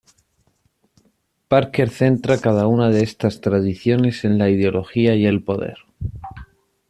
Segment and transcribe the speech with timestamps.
[1.47, 5.77] Parker centra cada una de estas tradiciones en la ideología y el poder.